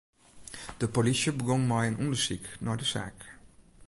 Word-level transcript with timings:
De 0.79 0.87
polysje 0.95 1.31
begûn 1.37 1.63
mei 1.69 1.85
in 1.89 1.99
ûndersyk 2.03 2.45
nei 2.63 2.77
de 2.79 2.85
saak. 2.91 3.19